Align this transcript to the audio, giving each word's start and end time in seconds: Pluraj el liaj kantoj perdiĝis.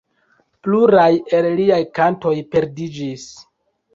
Pluraj 0.67 1.09
el 1.39 1.49
liaj 1.59 1.79
kantoj 1.99 2.33
perdiĝis. 2.55 3.29